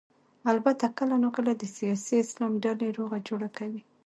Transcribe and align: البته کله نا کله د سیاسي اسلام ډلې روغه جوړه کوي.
البته 0.51 0.85
کله 0.99 1.15
نا 1.23 1.29
کله 1.35 1.51
د 1.57 1.63
سیاسي 1.77 2.13
اسلام 2.23 2.53
ډلې 2.63 2.87
روغه 2.97 3.17
جوړه 3.27 3.49
کوي. 3.57 3.81